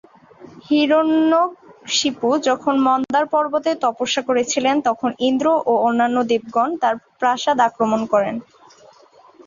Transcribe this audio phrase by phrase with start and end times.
[0.65, 8.35] হিরণ্যকশিপু যখন মন্দার পর্বতে তপস্যা করছিলেন, তখন ইন্দ্র ও অন্যান্য দেবগণ তার প্রাসাদ আক্রমণ করেন।